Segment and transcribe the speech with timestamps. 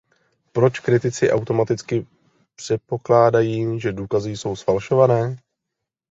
[0.51, 2.07] Proč kritici automaticky
[2.55, 5.37] přepokládají, že důkazy jsou zfalšované?